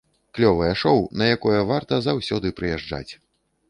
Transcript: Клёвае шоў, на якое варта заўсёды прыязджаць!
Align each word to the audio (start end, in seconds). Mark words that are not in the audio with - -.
Клёвае 0.37 0.69
шоў, 0.85 1.03
на 1.23 1.29
якое 1.35 1.61
варта 1.75 2.03
заўсёды 2.09 2.57
прыязджаць! 2.61 3.09